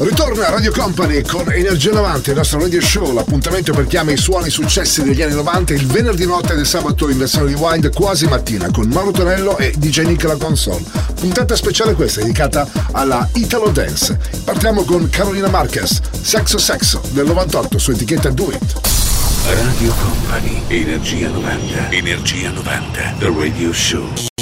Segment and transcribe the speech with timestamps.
[0.00, 4.48] Ritorna Radio Company con Energia 90, il nostro radio show, l'appuntamento per chiami i suoni
[4.48, 8.86] successi degli anni 90 il venerdì notte del sabato in versione rewind quasi mattina con
[8.86, 10.84] Mauro Tonello e DJ Nick la console.
[11.18, 14.16] Puntata speciale questa dedicata alla Italo Dance.
[14.44, 18.80] Partiamo con Carolina Marquez, Sexo Sexo del 98 su etichetta Do It.
[19.46, 21.90] Radio Company, Energia 90.
[21.90, 23.14] Energia 90.
[23.18, 24.37] The Radio Show.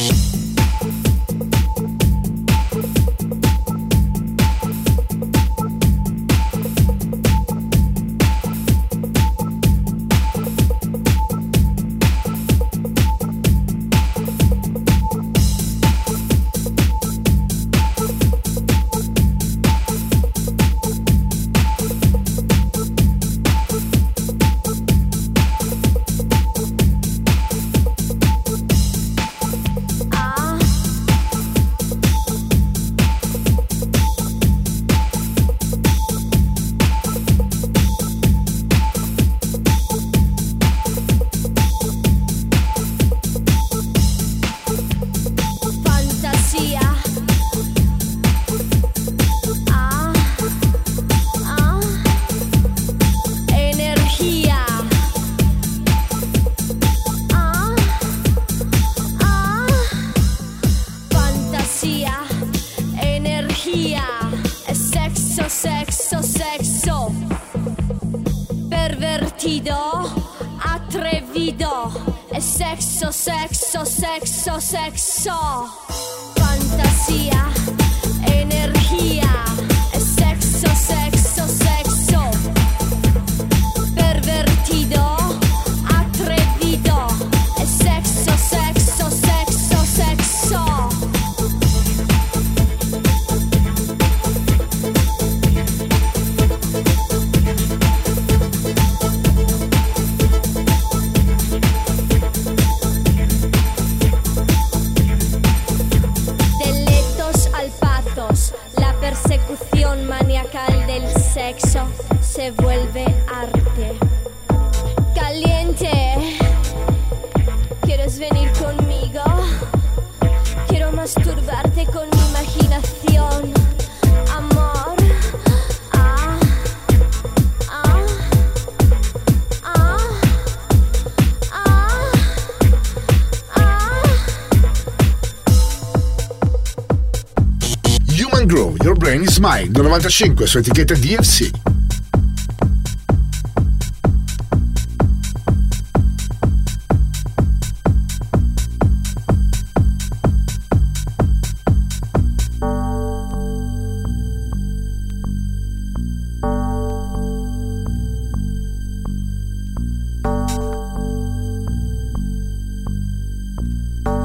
[139.36, 141.50] Smile del 95 su etichetta DFC.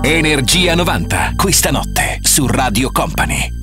[0.03, 3.60] Energia 90, questa notte su Radio Company.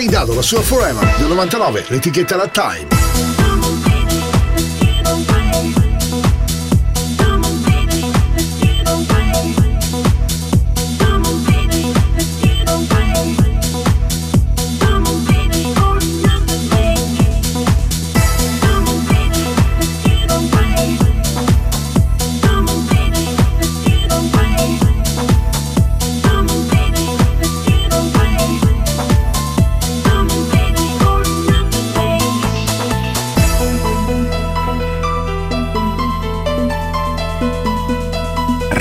[0.00, 2.99] Shane Dado, la sua Forever del 99, l'etichetta la Time.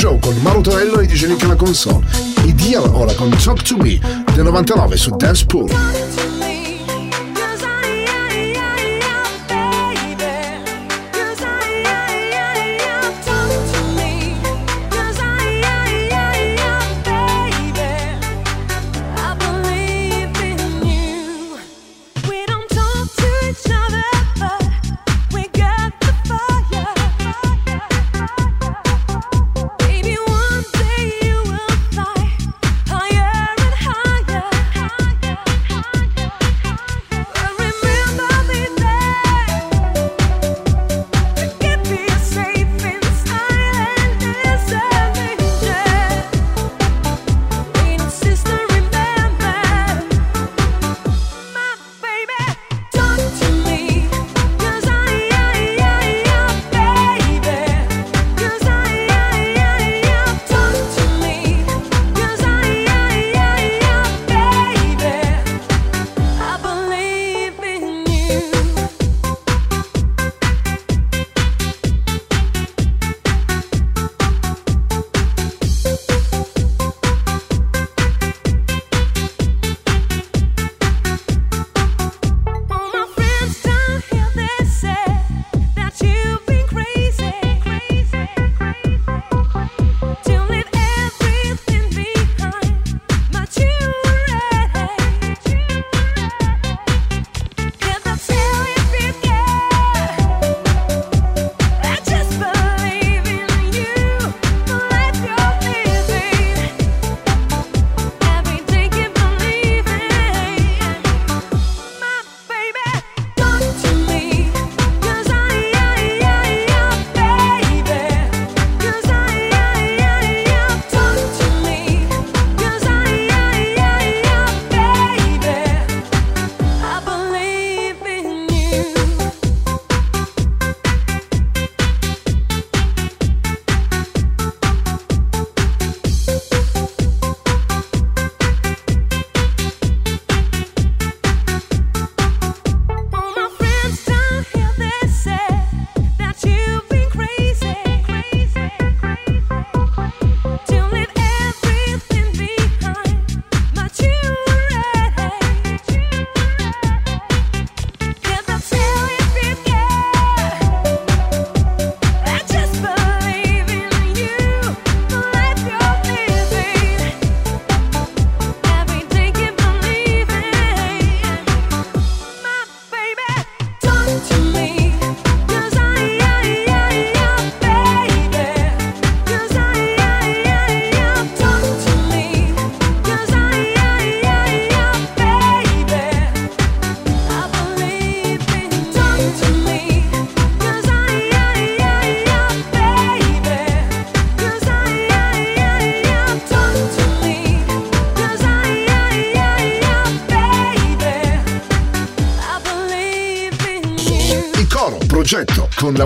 [0.00, 2.06] Show con Mauro Tonello e DJ Nick alla console.
[2.44, 4.00] Idea ora con Talk to Me
[4.32, 5.70] del 99 su Dance Pool.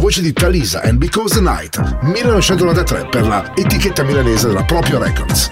[0.04, 5.48] Voce di Talisa and Because the Night 1993 per la etichetta milanese della Proprio Records.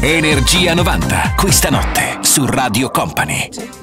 [0.00, 3.77] Energia 90, questa notte su Radio Company.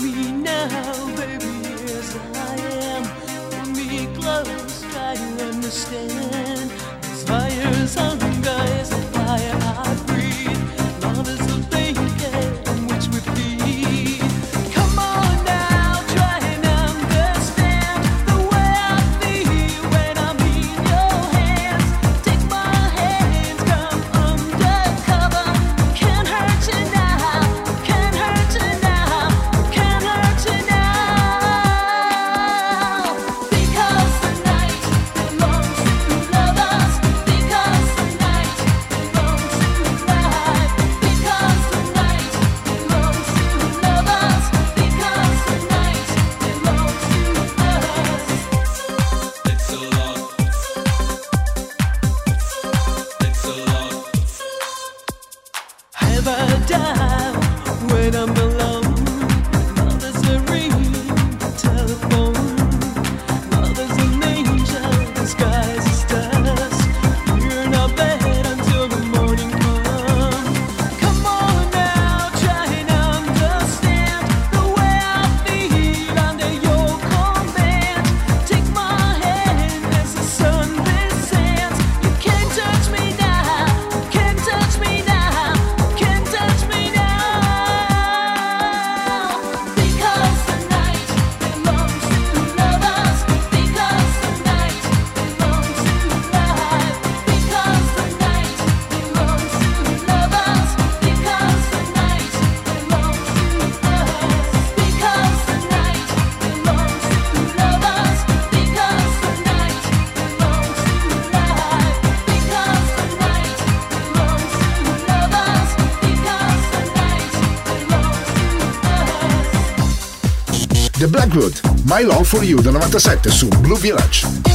[121.98, 124.55] My Love for You del 97 su Blue Village.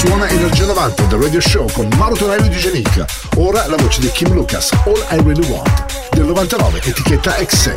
[0.00, 3.04] Suona Energia 90 del Radio Show con Mauro Tonello di Genica.
[3.36, 7.74] Ora la voce di Kim Lucas, All I Really Want, del 99, etichetta XE.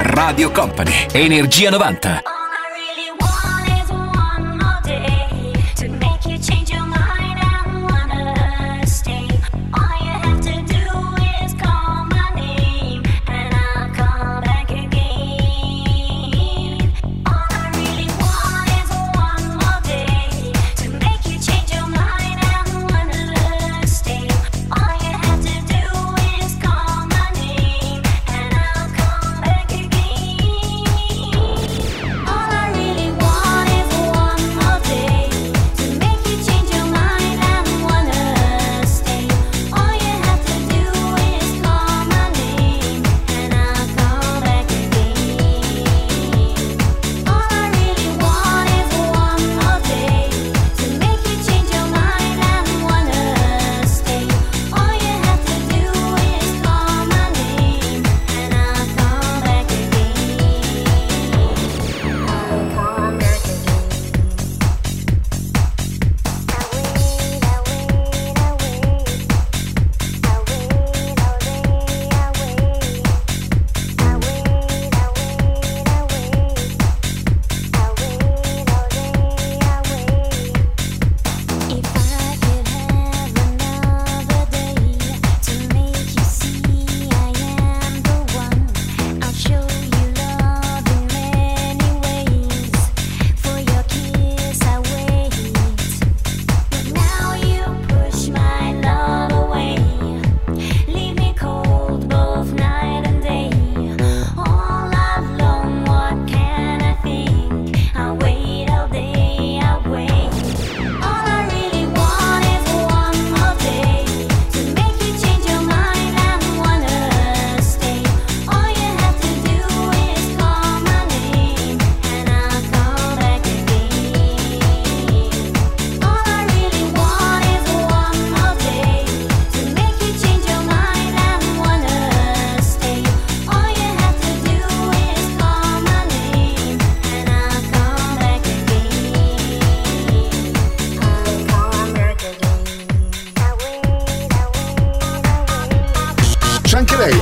[0.00, 2.33] Radio Company, Energia 90.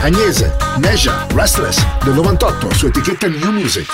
[0.02, 3.86] Agnese, Neja, Restless del 98 su etichetta New Music.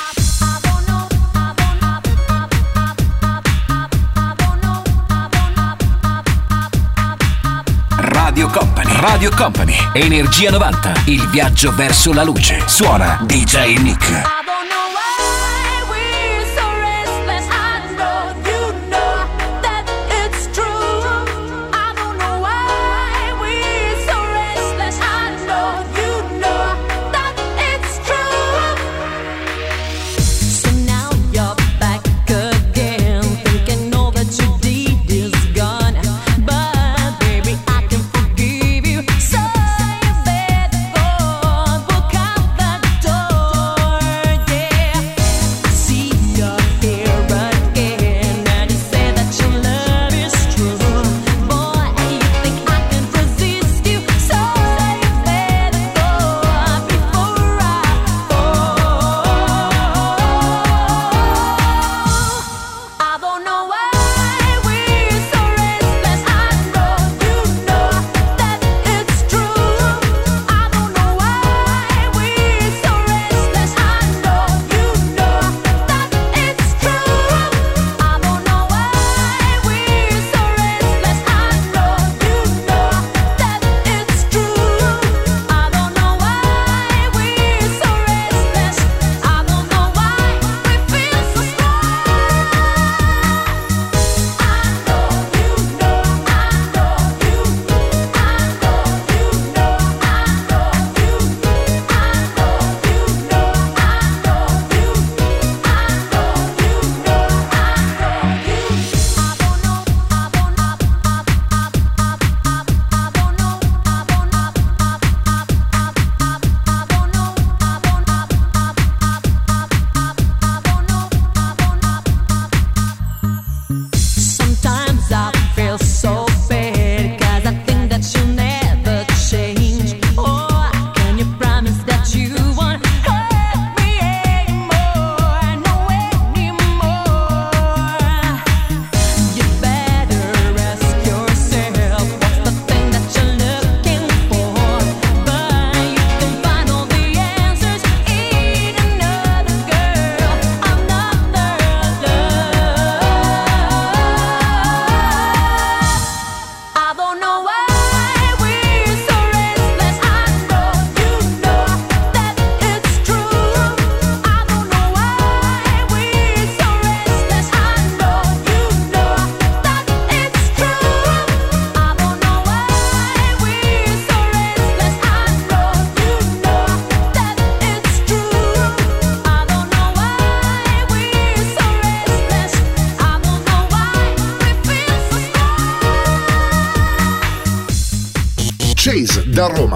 [7.97, 12.62] Radio Company, Radio Company, Energia 90, il viaggio verso la luce.
[12.64, 14.38] Suona DJ Nick.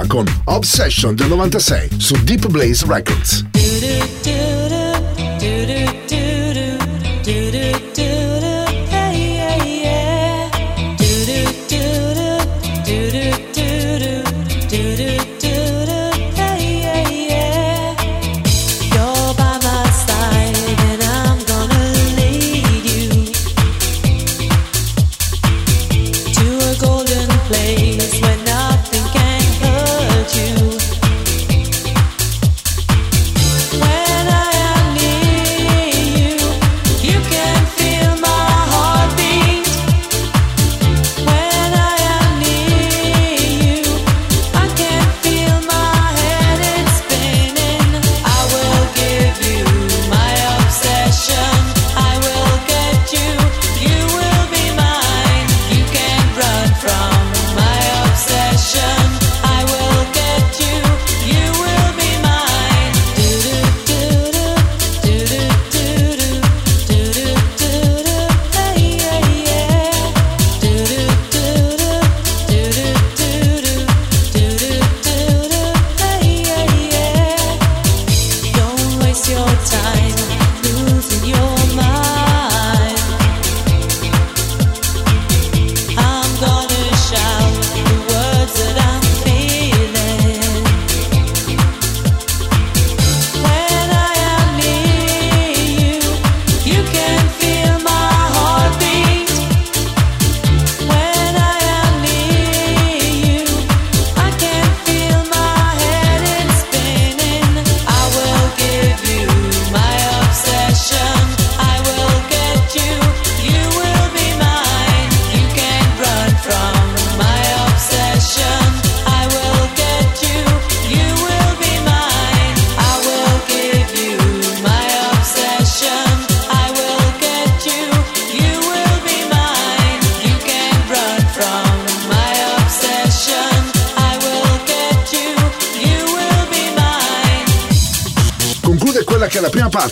[0.08, 3.51] Con Obsession del 96 su Deep Blaze Records.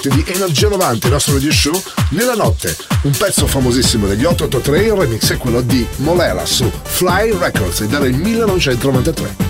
[0.00, 2.74] Parte di Energia 90, il nostro radio show, nella notte.
[3.02, 7.92] Un pezzo famosissimo degli 883, il remix è quello di Molera su Fly Records, ed
[7.92, 9.48] era il 1993.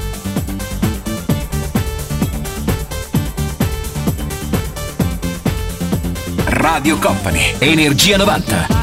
[6.47, 8.80] Radio Company, Energia 90.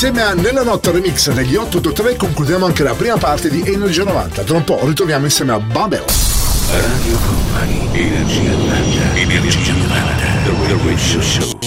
[0.00, 4.44] Insieme a Nella Notte Remix degli 883 concludiamo anche la prima parte di Energia 90.
[4.44, 6.04] Tra un po' ritorniamo insieme a Babel.
[6.70, 11.58] Radio Company, Energia 90, Energia 90, The Radio Show.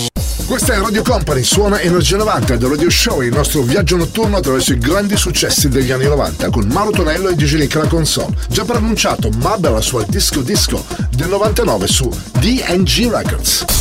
[0.45, 4.71] Questa è Radio Company, suona Energia 90 del Radio Show, il nostro viaggio notturno attraverso
[4.71, 8.33] i grandi successi degli anni 90 con Mauro Tonello e DJ Nick la console.
[8.47, 13.80] Già pronunciato Mabel al disco disco del 99 su DNG Records.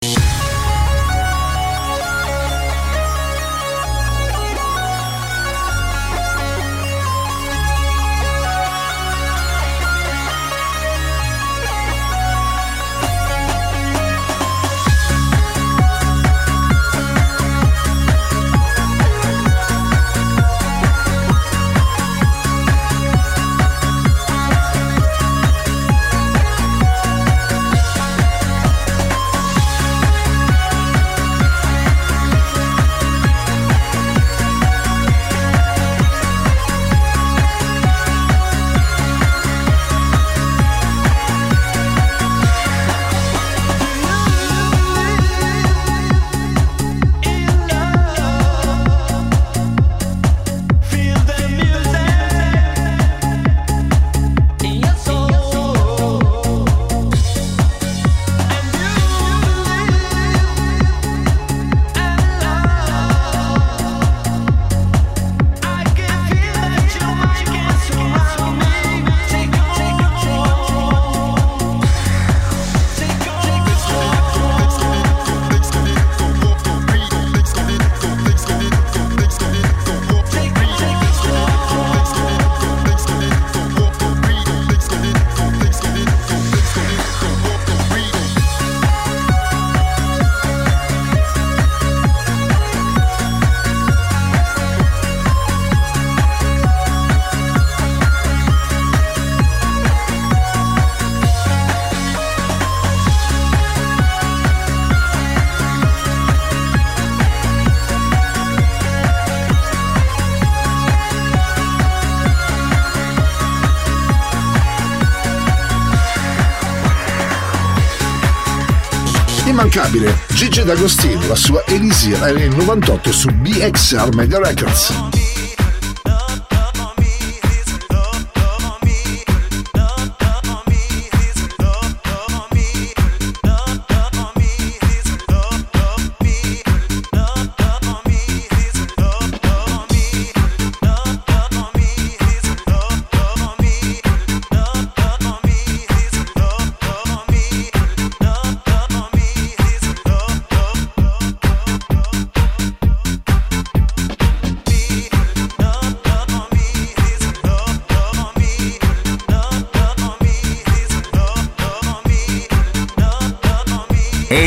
[119.71, 125.20] immancabile Gigi D'Agostino, la sua Elisir era nel 98 su BXR Media Records.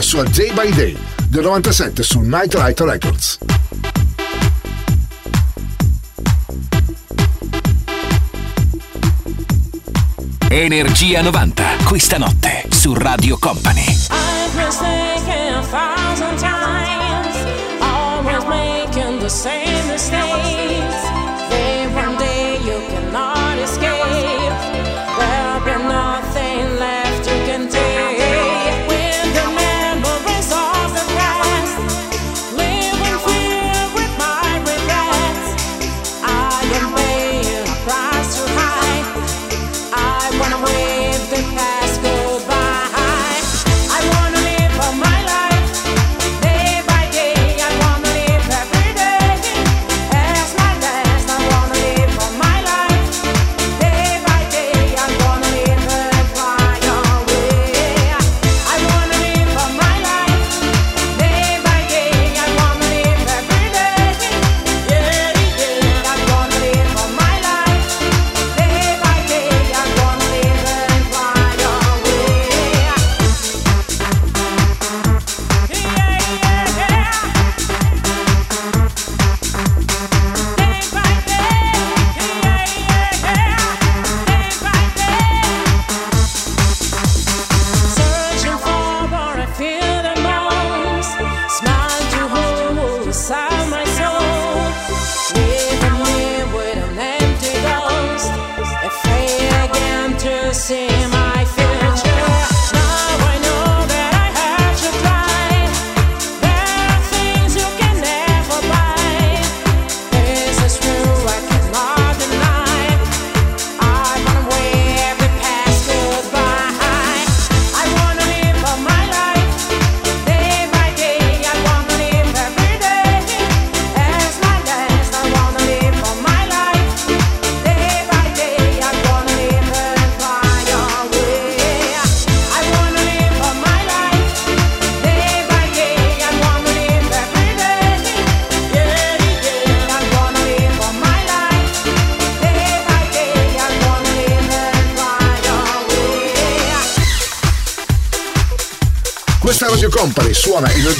[0.00, 0.96] la sua Day by Day
[1.28, 3.36] del 97 su Night Light Records.
[10.48, 13.84] Energia 90, questa notte su Radio Company.
[13.84, 14.00] I've
[20.08, 20.19] been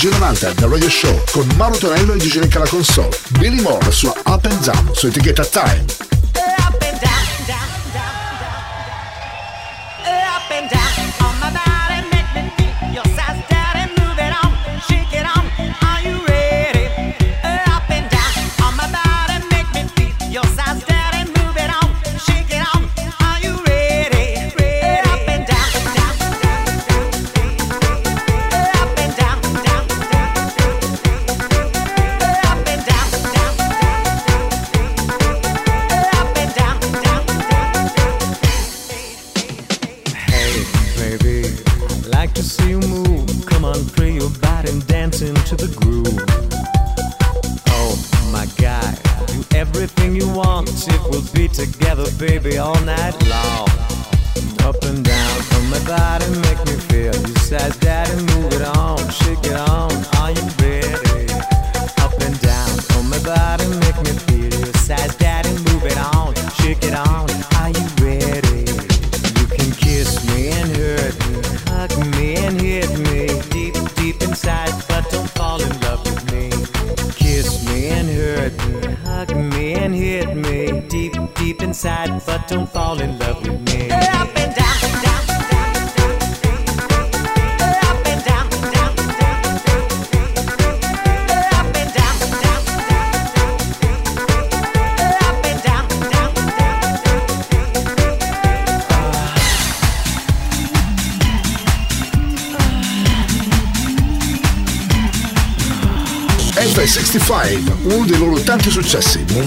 [0.02, 3.10] Energia 90 da Radio Show con Mauro Tonello e Gigi Recca la console.
[3.38, 5.84] Billy Moore su Up and Down su etichetta Time.
[6.32, 7.29] Up and Down.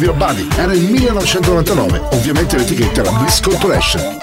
[0.04, 4.18] Your Body, era il 1999, ovviamente l'etichetta era Bliss Corporation.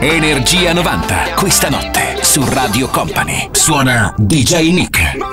[0.00, 3.48] Energia 90, questa notte su Radio Company.
[3.52, 5.29] Suona DJ Nick.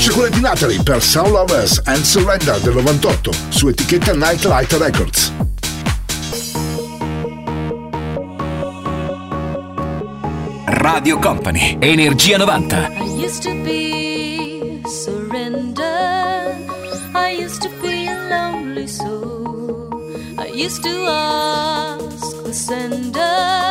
[0.00, 5.30] Conosci quella di Natalie per Sound Lovers and Surrender del 98 su etichetta Nightlight Records.
[10.64, 12.88] Radio Company, Energia 90.
[12.96, 16.56] I used to be surrender.
[17.14, 19.90] I used to be a lonely soul.
[20.38, 23.69] I used to ask the sender.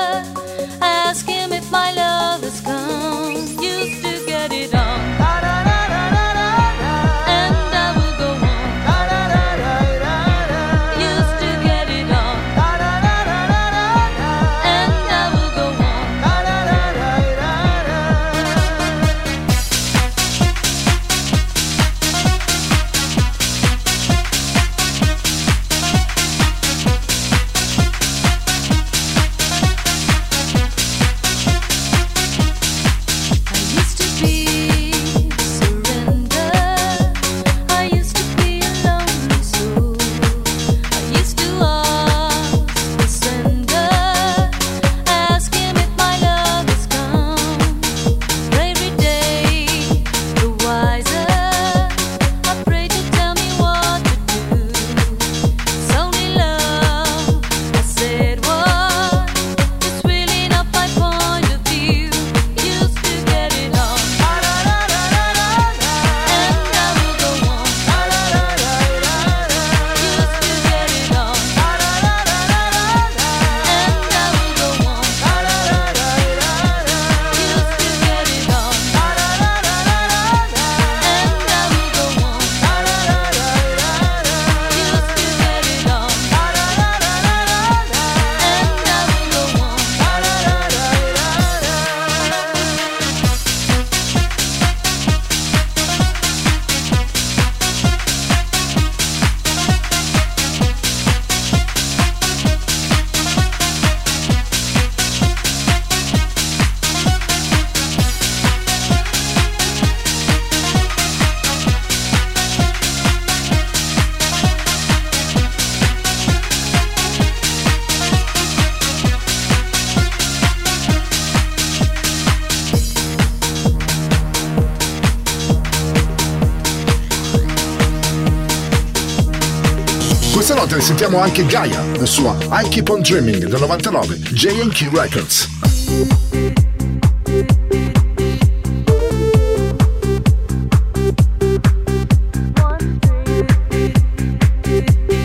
[130.99, 135.47] ascoltiamo anche Gaia, la sua I Keep On Dreaming del 99, J&Q Records.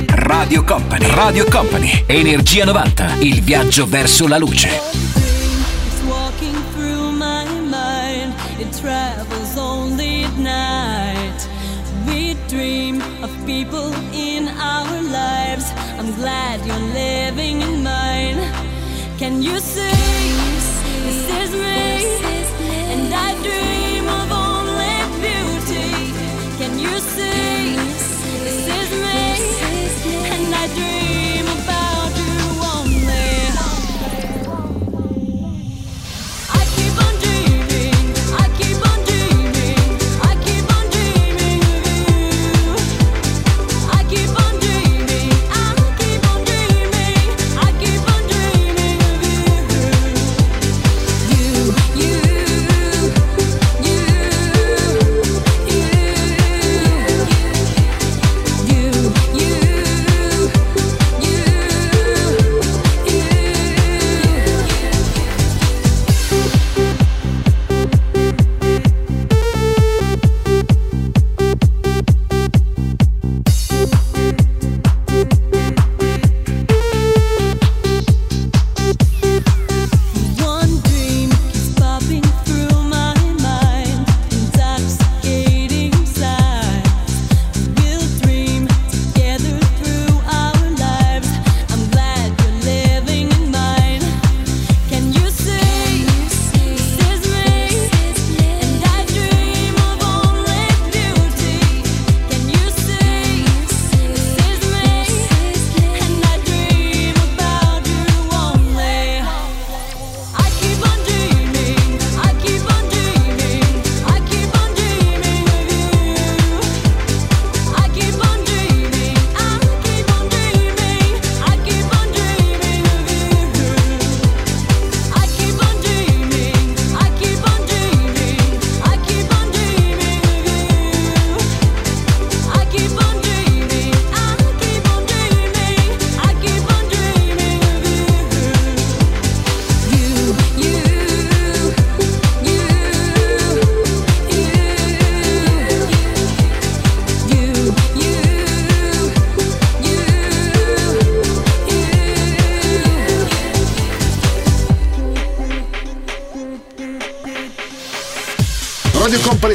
[0.06, 5.03] Radio Company, Radio Company, Energia 90, il viaggio verso la luce.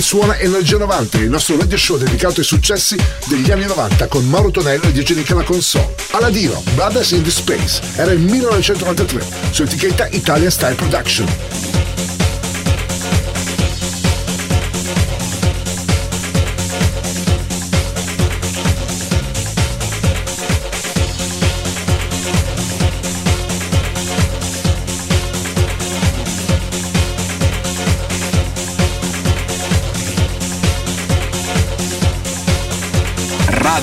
[0.10, 2.98] suona Energia 90, il nostro radio show dedicato ai successi
[3.28, 5.94] degli anni 90 con Mauro Tonello e Diego Nicola Console.
[6.14, 11.49] Aladino, Brothers in the Space, era il 1993, su etichetta Italian Style Production.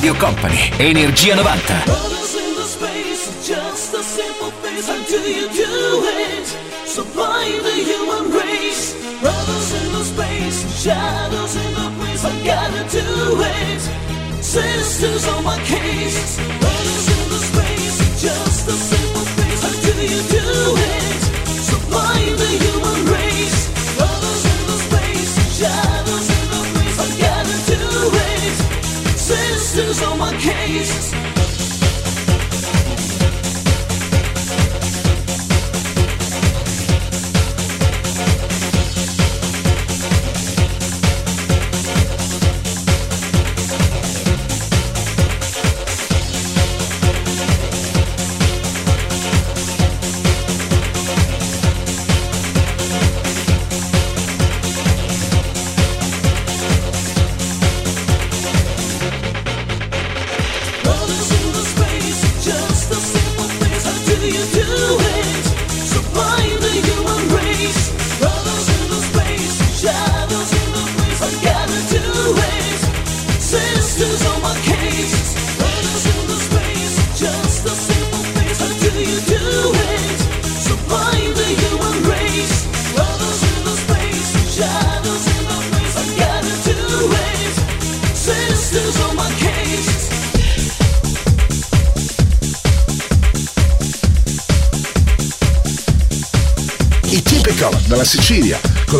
[0.06, 2.06] Radio Company, Energia 90.
[14.40, 16.55] Sisters on my case.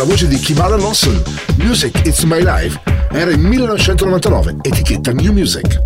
[0.07, 1.21] voce di Kimara Lawson.
[1.57, 2.81] Music It's My Life
[3.11, 5.86] era il 1999, etichetta New Music.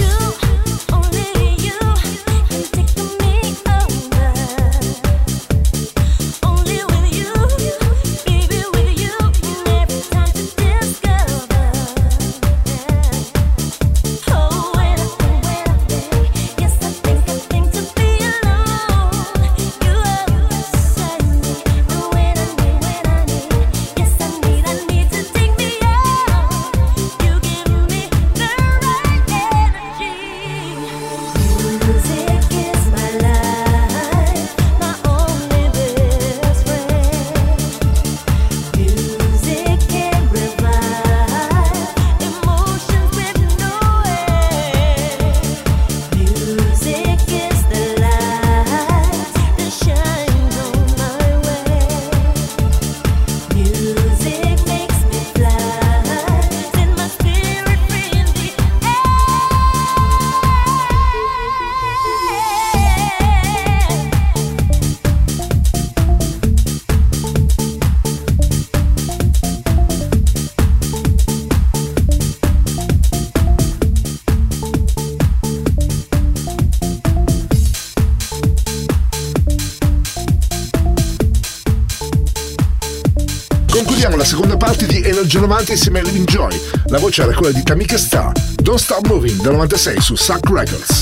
[85.31, 86.61] Viaggio 90 insieme a Living Joy.
[86.87, 91.00] La voce era quella di Tamika Star, Don't Stop Moving del 96 su Suck Records.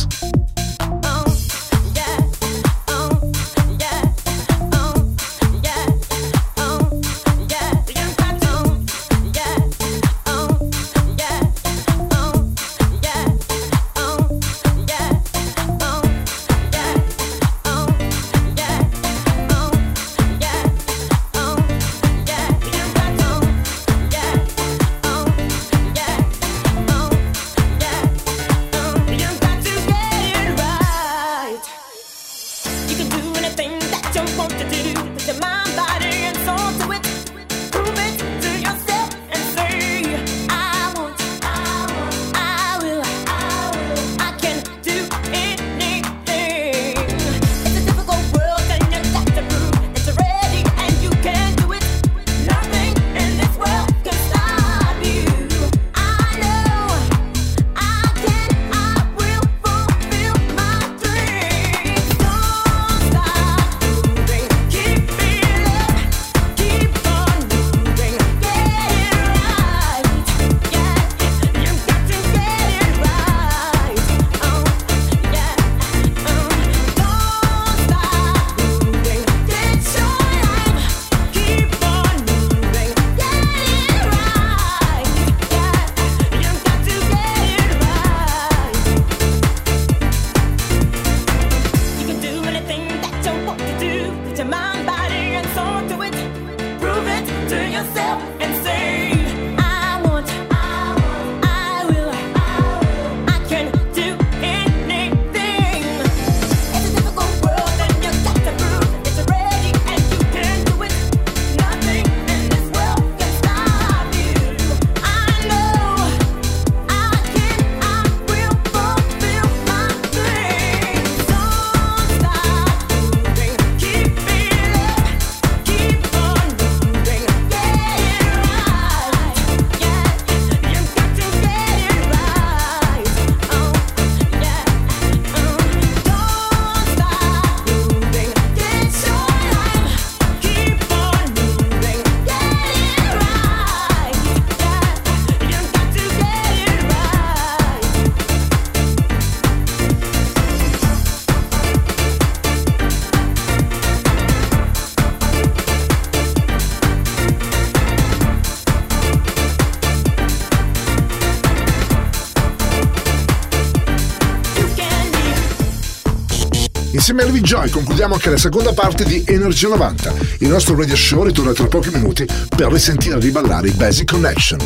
[167.20, 170.14] Melvi Joy concludiamo anche la seconda parte di Energy 90.
[170.38, 174.58] Il nostro radio show ritorna tra pochi minuti per risentire riballare i Basic Connection.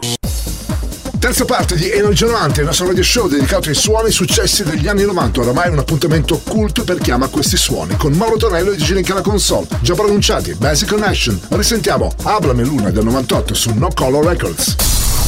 [1.19, 5.03] Terza parte di Energy 90, il nostro radio show dedicato ai suoni successi degli anni
[5.03, 8.93] 90, oramai un appuntamento occulto per chi ama questi suoni, con Mauro Tonello e Gigi
[8.93, 11.37] Lincana Console, già pronunciati, Basic Connection.
[11.49, 14.86] Risentiamo Ablame Luna del 98 su No Color Records.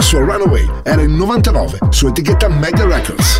[0.00, 3.38] la sua Runaway era il 99 su etichetta Mega Records.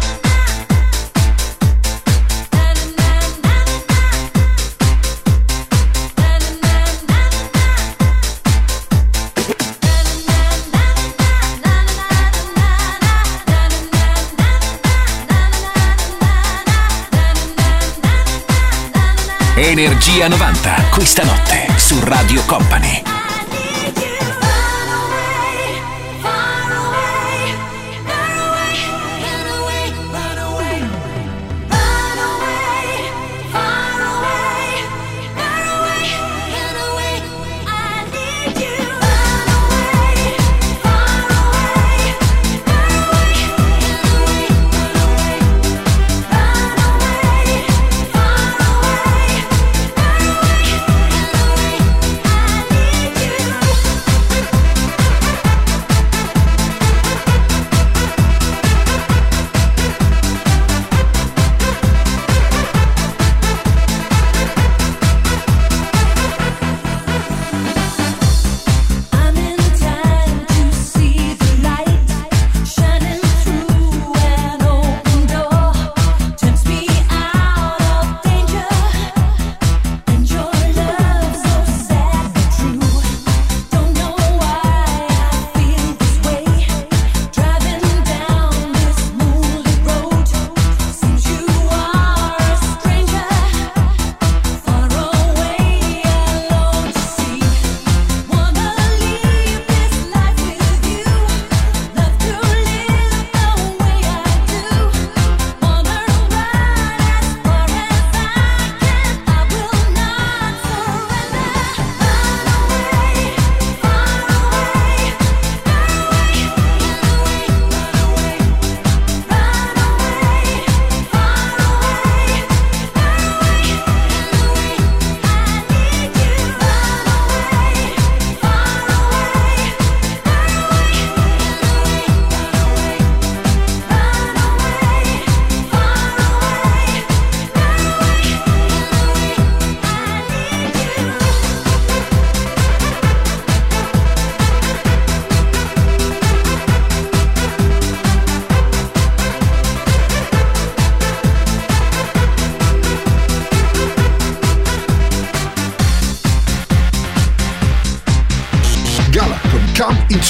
[19.55, 23.10] Energia 90, questa notte su Radio Company.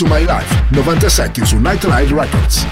[0.01, 2.66] su My Life, 97 su Nightlight Records.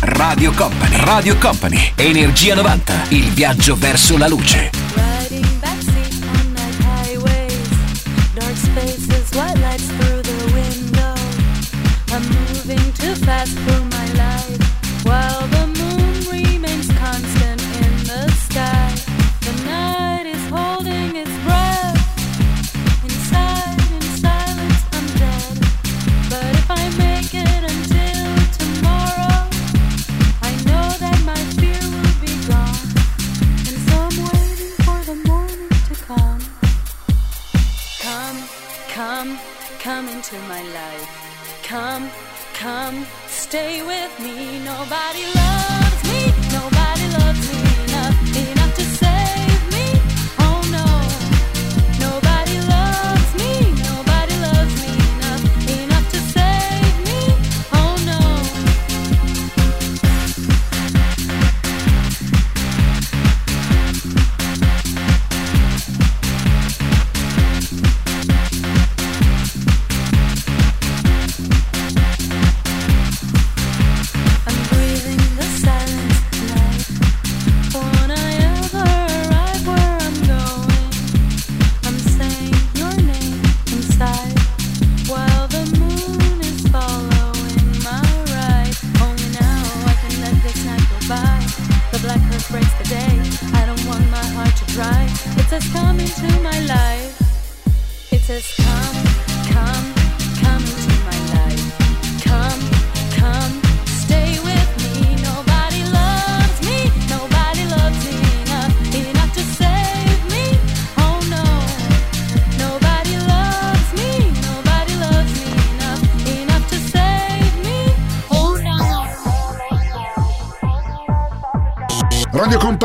[0.00, 4.77] Radio Company, Radio Company, Energia 90, il viaggio verso la luce.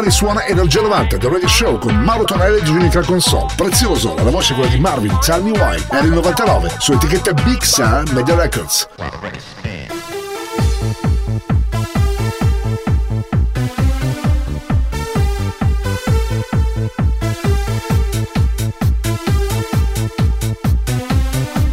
[0.10, 3.48] Suona Energia 90 The Radio Show con Mauro Tonelli di Unica Console.
[3.56, 7.34] Prezioso, la voce è quella di Marvin, Tell Me Why, era il 99, su etichetta
[7.34, 8.88] Big Sun Media Records.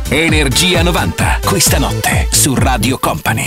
[0.08, 3.46] Energia 90, questa notte su Radio Company.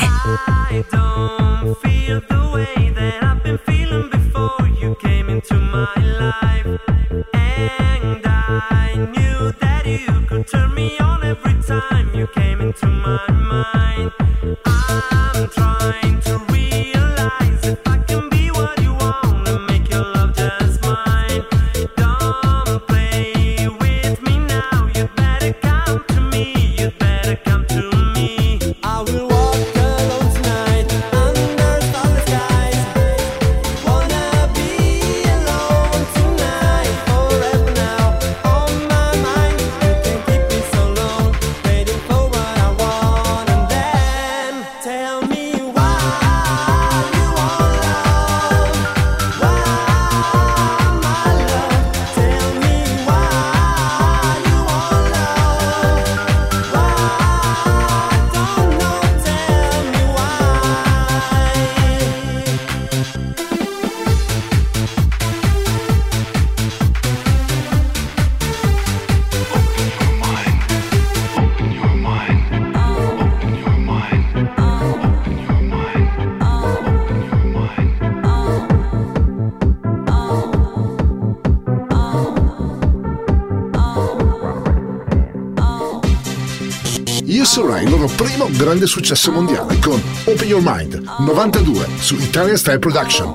[88.73, 93.31] grande successo mondiale con Open Your Mind 92 su Italian Style Production.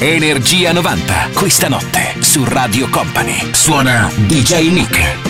[0.00, 3.54] Energia 90, questa notte su Radio Company.
[3.54, 5.27] Suona DJ Nick.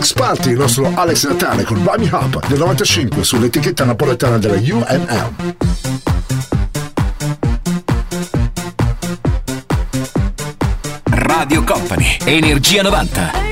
[0.00, 2.08] Alex Party, il nostro Alex Natale con Buy Me
[2.48, 5.54] del 95 sull'etichetta napoletana della UMM.
[11.10, 13.49] Radio Company, Energia 90.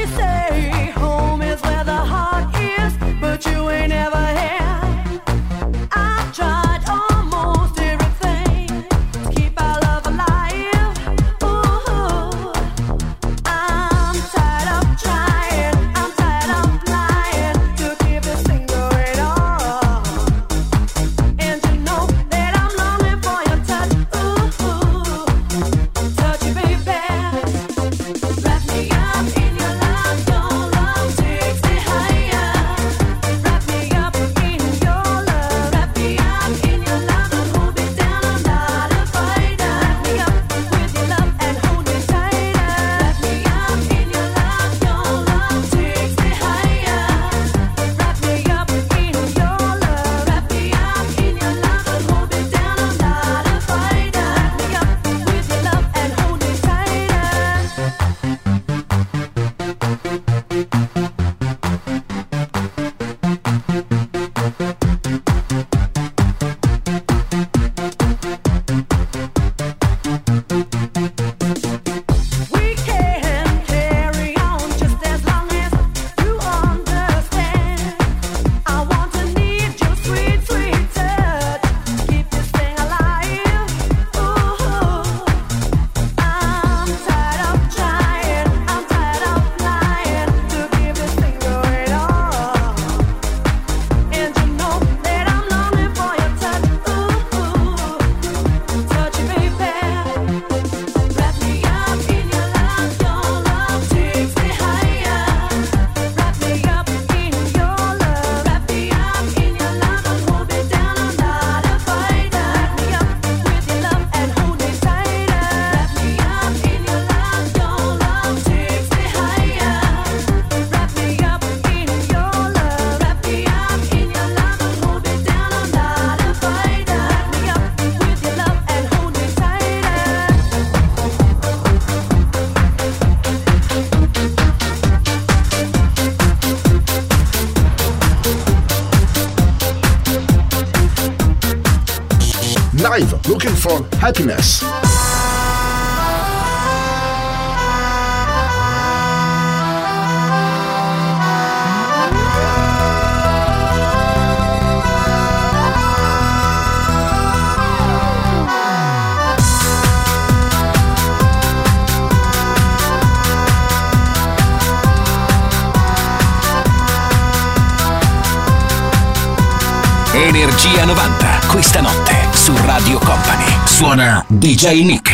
[174.59, 175.08] DJ Nick.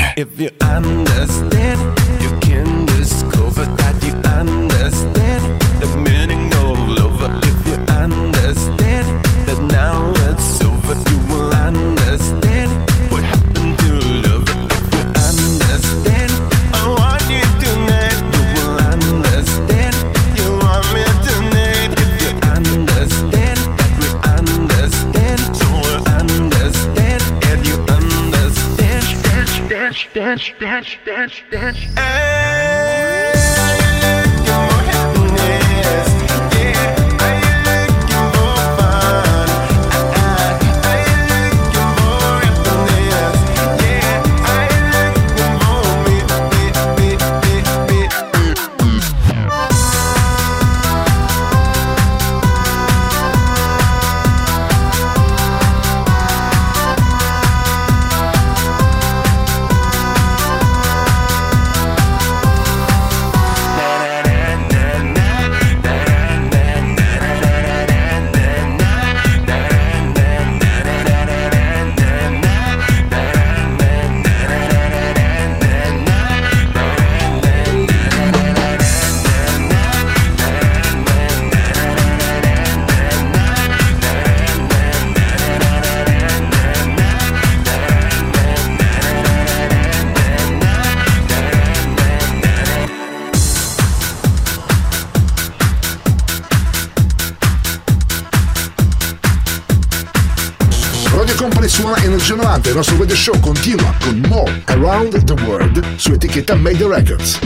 [102.24, 107.38] 11.90 il nostro radio show continua con More Around the World su etichetta Made Records.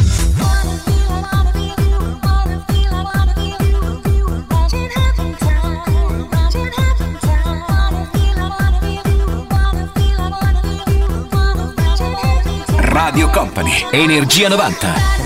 [12.76, 15.17] Radio Company, Energia 90.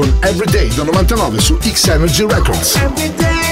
[0.00, 2.76] con Everyday da 99 su X Energy Records.
[2.76, 3.50] Everyday,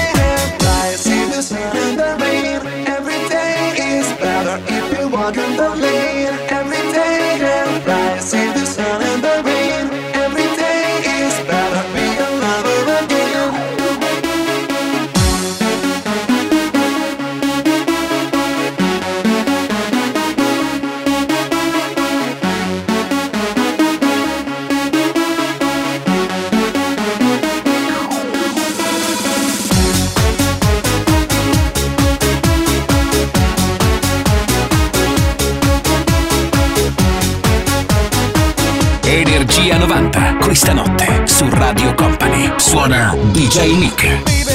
[43.49, 44.48] DJ Nick.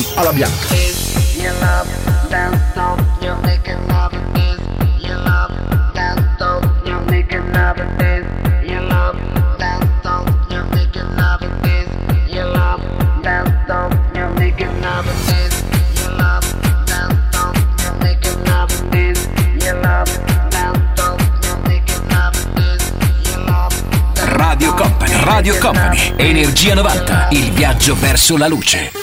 [0.00, 0.78] Brown alla bianca.
[25.22, 28.99] Radio Company, Energia 90, il viaggio verso la luce.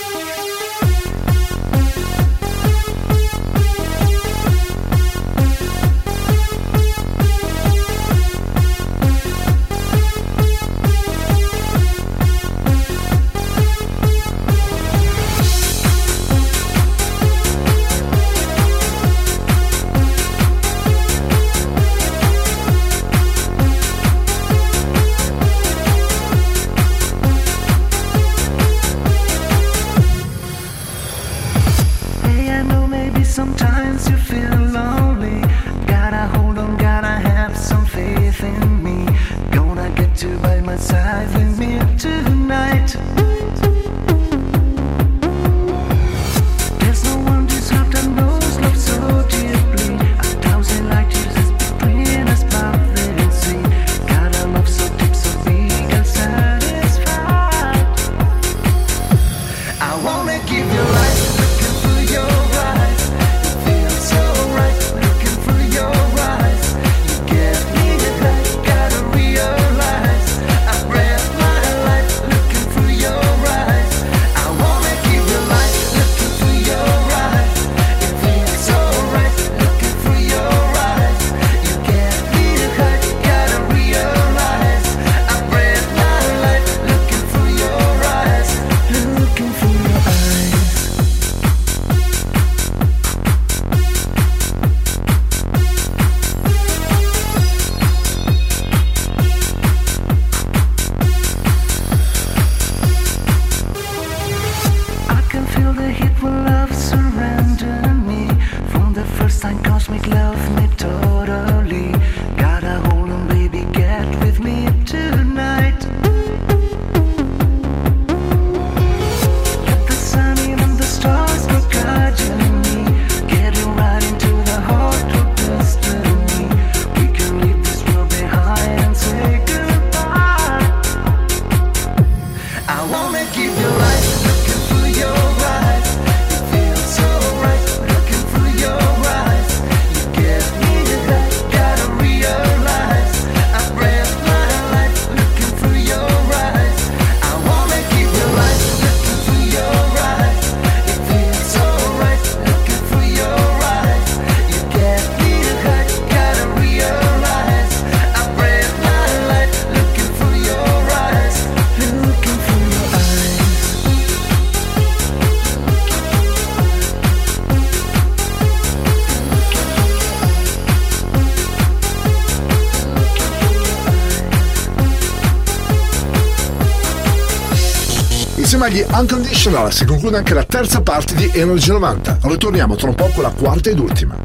[178.70, 182.20] gli Unconditional si conclude anche la terza parte di Energy 90.
[182.22, 184.16] Ritorniamo tra un po' con la quarta ed ultima.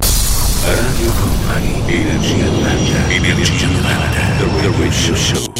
[0.64, 4.08] Radio Company, Energia 90, Energia 90,
[4.38, 5.52] The Real Radio Show.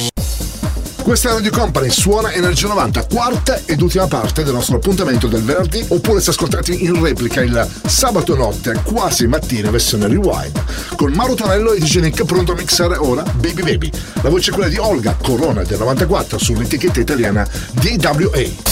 [1.03, 5.43] Questa è Radio Company, suona Energia 90, quarta ed ultima parte del nostro appuntamento del
[5.43, 10.63] venerdì, oppure se ascoltate in replica il sabato notte, quasi mattina, versione rewind,
[10.97, 13.91] con Mauro Tonello e DJ Nick pronto a mixare ora Baby Baby.
[14.23, 18.72] La voce è quella di Olga Corona del 94 sull'etichetta italiana DWA.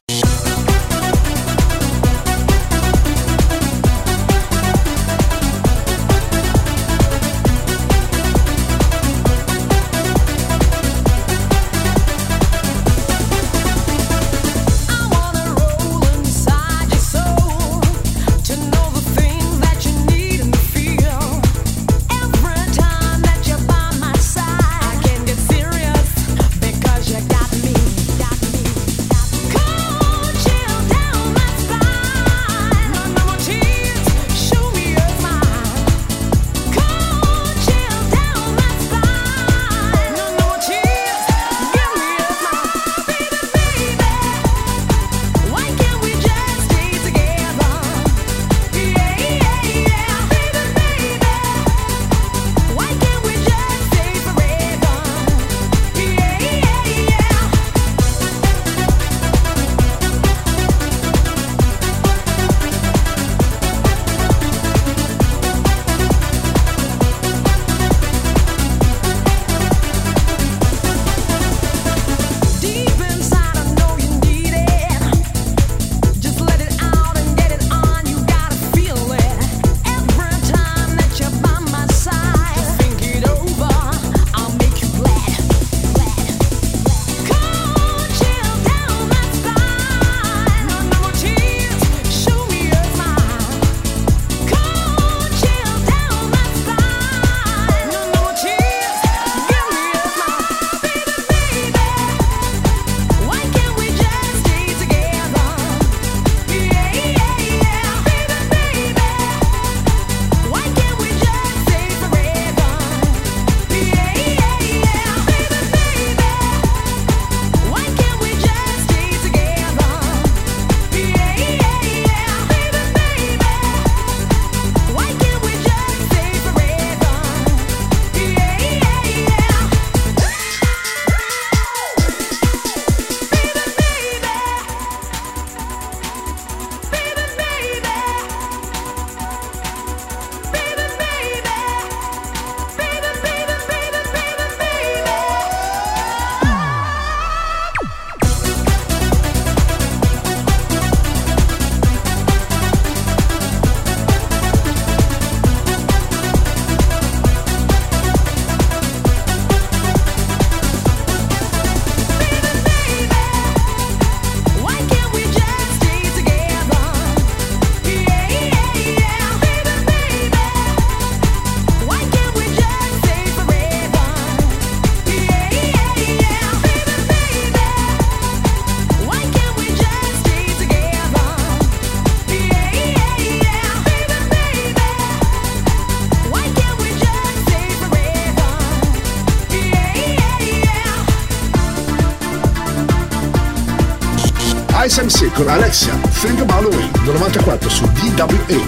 [195.43, 198.59] con Alexia Think About Away 94 su DWA.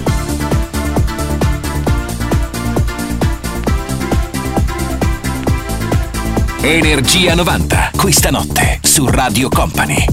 [6.61, 10.12] Energia 90, questa notte su Radio Company.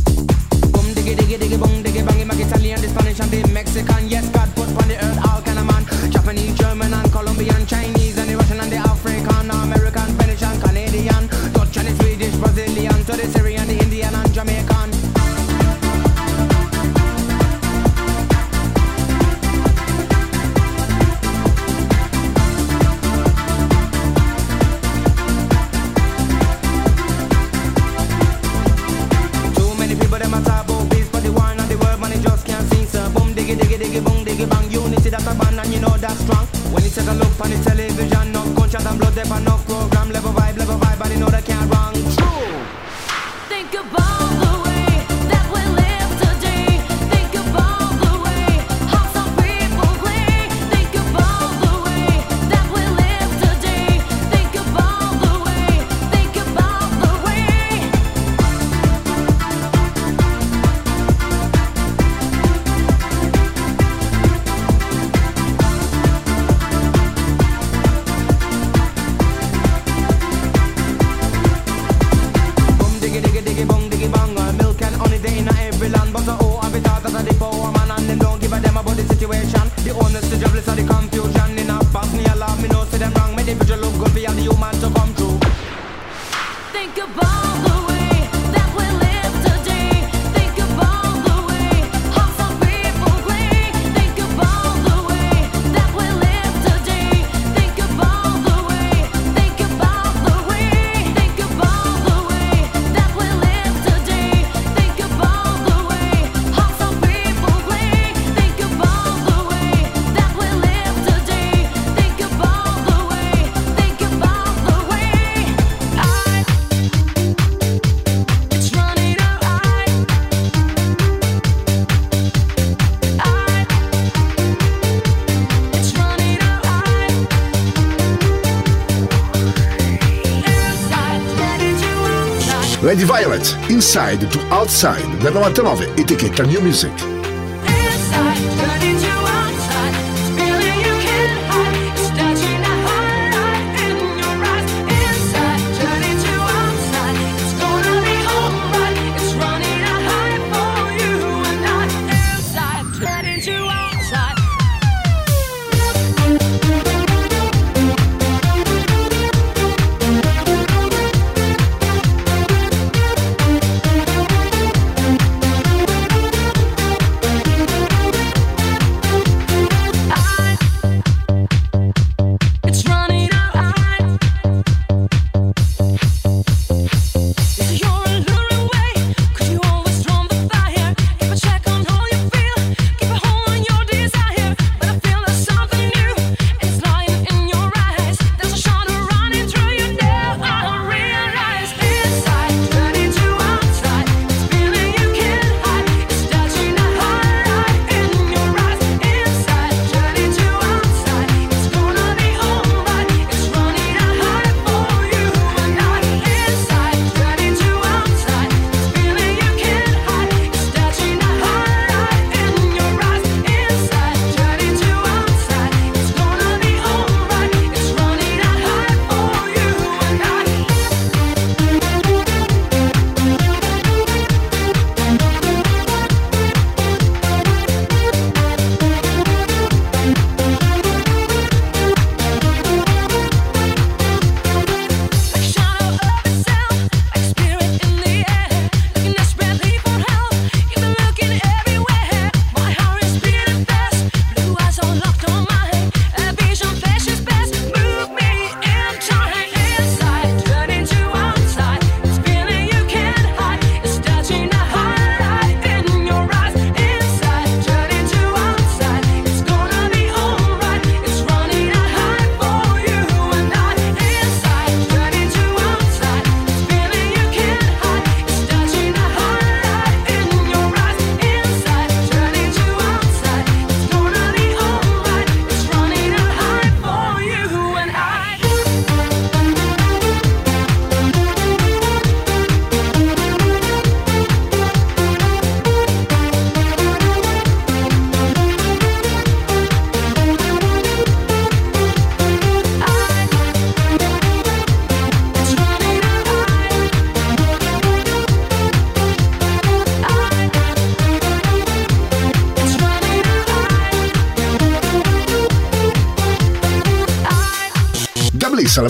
[133.01, 137.10] Lady Violet, Inside to Outside del 99, etichetta New Music.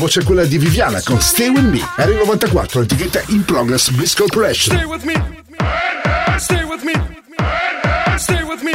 [0.01, 1.81] Voce è quella di Viviana con Stay With Me.
[1.97, 4.74] Era il 94, etichetta In Progress Bliss Corporation.
[4.74, 5.12] Stay with me.
[6.39, 6.93] Stay with me.
[8.16, 8.72] Stay with me.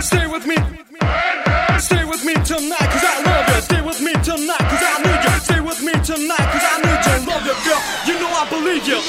[0.00, 0.56] Stay with me.
[1.78, 3.62] Stay with me tonight, cause I love you.
[3.62, 5.40] Stay with me tonight, cause I need you.
[5.40, 7.16] Stay with me tonight, cause I need you.
[7.26, 7.80] Love you, girl.
[8.04, 9.00] You know I believe you.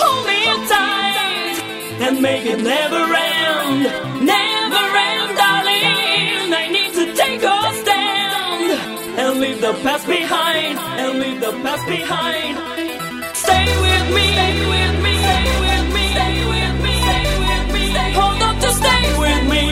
[0.00, 1.60] Hold me tight
[2.00, 3.82] and make it never end,
[4.24, 5.17] never end,
[9.60, 12.56] leave the past behind, and leave the past behind.
[13.34, 17.84] Stay with me, stay with me, stay with me, stay with me, stay with me.
[18.18, 19.62] Hold on to stay with me,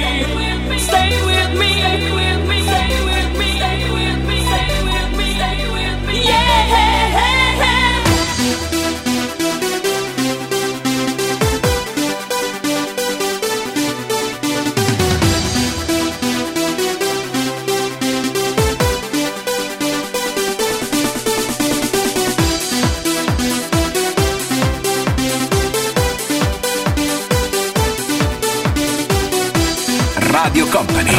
[0.78, 1.78] stay with me, stay
[2.18, 3.58] with me, stay with me,
[4.48, 6.24] stay with me, stay with me.
[6.24, 7.25] Yeah.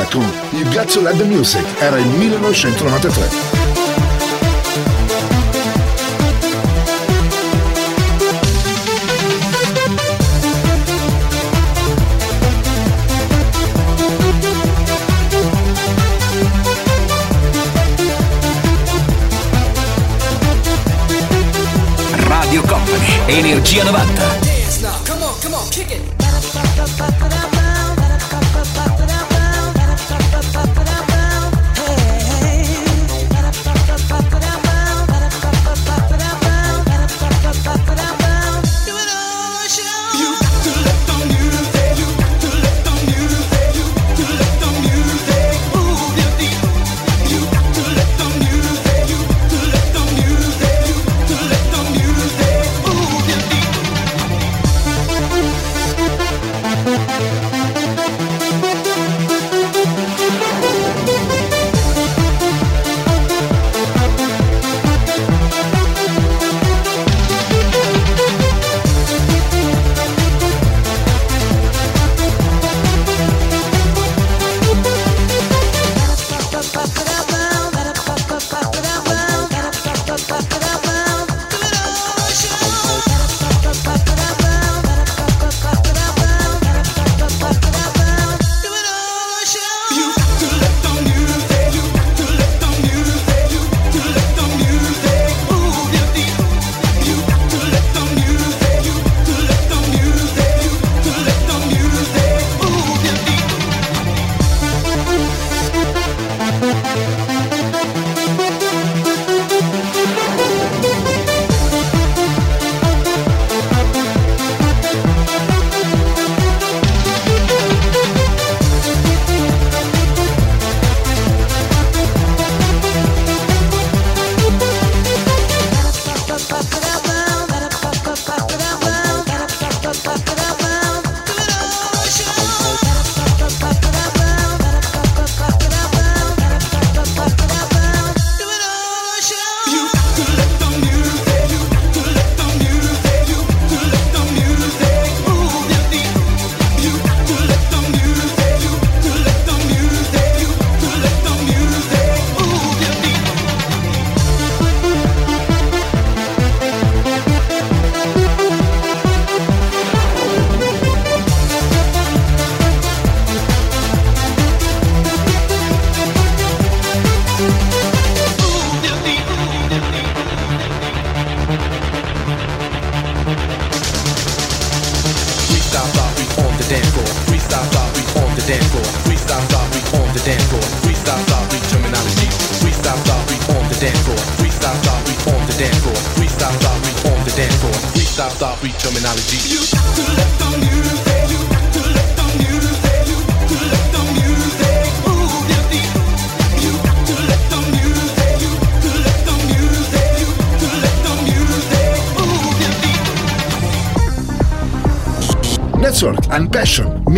[0.00, 3.68] Indiana con You Got to Music, era il 1993.
[23.26, 24.39] Energia 90.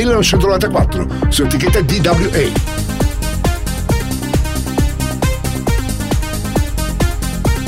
[0.04, 2.80] 1994 su etichetta DWA.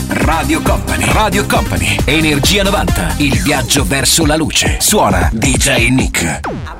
[0.09, 4.79] Radio Company, Radio Company, Energia 90, il viaggio verso la luce.
[4.81, 6.74] Suona DJ Nick.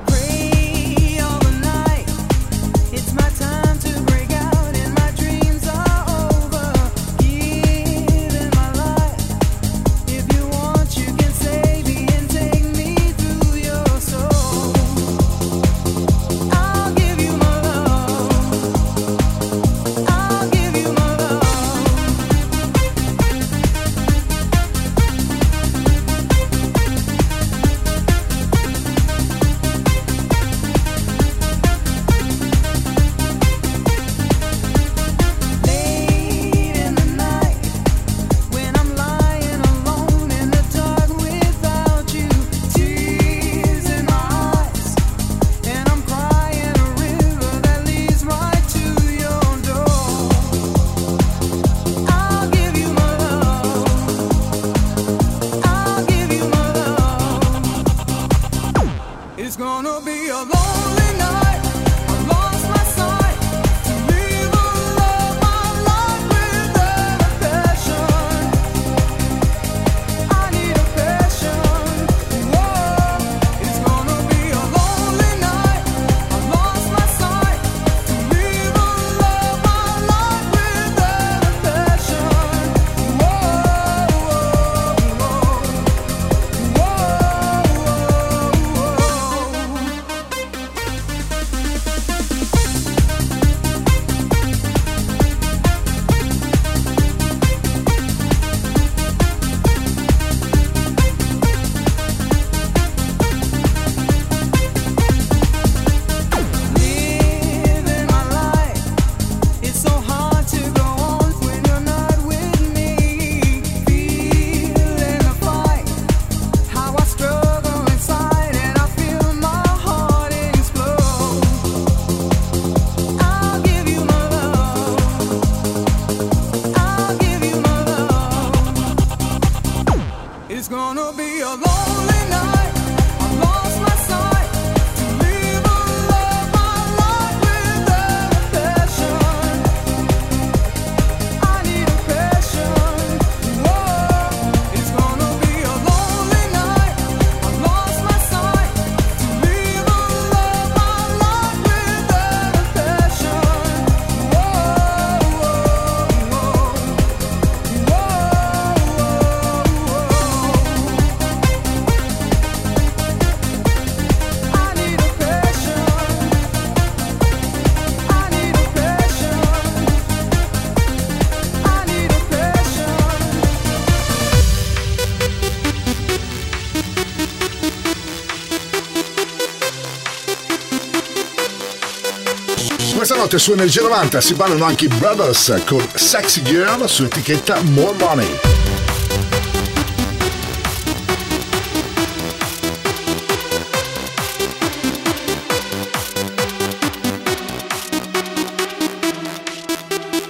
[183.35, 187.97] Ovviamente su Energia 90 si ballano anche i Brothers con Sexy Girl su etichetta More
[187.99, 188.41] Money.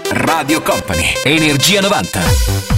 [0.08, 2.73] Radio Company, Energia 90.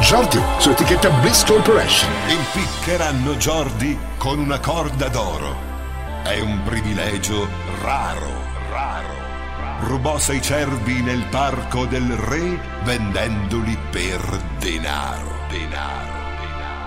[0.00, 2.10] Giordi su etichetta Bliss Corporation.
[2.28, 5.54] Impiccheranno Giordi con una corda d'oro.
[6.22, 7.48] È un privilegio
[7.82, 8.30] raro,
[8.70, 9.14] raro.
[9.80, 14.20] Rubò sei cervi nel parco del re vendendoli per
[14.58, 16.14] denaro, denaro.
[16.40, 16.86] denaro.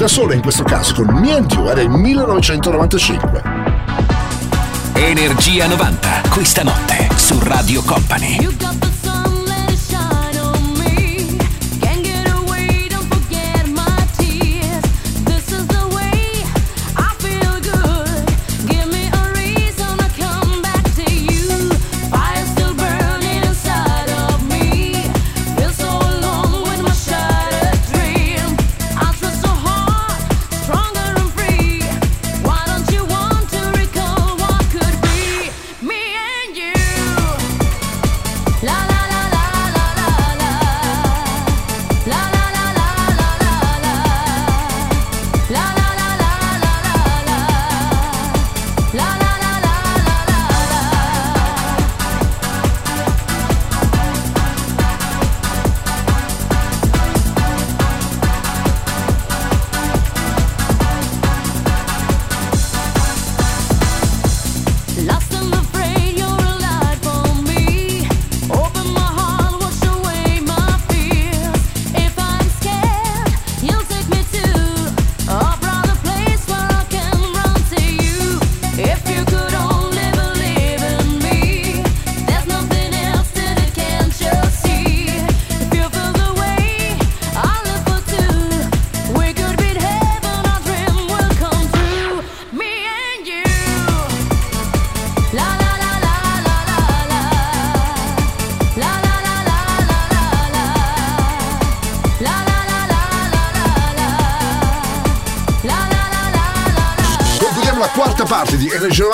[0.00, 3.42] da sola in questo caso con niente era il 1995.
[4.94, 8.79] Energia 90, questa notte su Radio Company.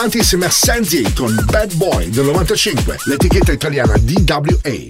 [0.06, 4.86] avanti insieme a Sandy con Bad Boy del 95, l'etichetta italiana DWA.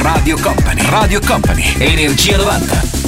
[0.00, 0.82] Radio Company.
[0.90, 1.74] Radio Company.
[1.78, 3.03] Energia 90.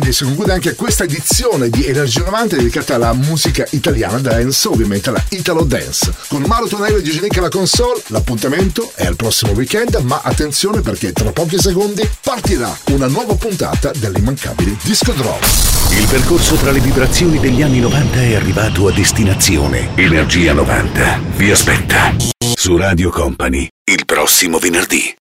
[0.00, 5.22] Mendes conclude anche questa edizione di Energia 90 dedicata alla musica italiana dance, ovviamente alla
[5.28, 6.14] Italo Dance.
[6.28, 11.12] Con Mauro Tonello e Eugenica alla console, l'appuntamento è al prossimo weekend, ma attenzione perché
[11.12, 15.44] tra pochi secondi partirà una nuova puntata dell'immancabile Disco Drop.
[15.90, 19.90] Il percorso tra le vibrazioni degli anni 90 è arrivato a destinazione.
[19.96, 22.14] Energia 90 vi aspetta
[22.54, 25.19] su Radio Company il prossimo venerdì.